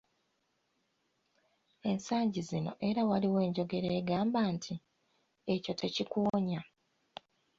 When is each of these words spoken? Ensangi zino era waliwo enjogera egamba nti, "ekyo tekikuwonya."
Ensangi 1.89 2.41
zino 2.49 2.71
era 2.89 3.01
waliwo 3.09 3.39
enjogera 3.47 3.89
egamba 3.99 4.39
nti, 4.53 4.75
"ekyo 5.53 5.73
tekikuwonya." 5.79 6.61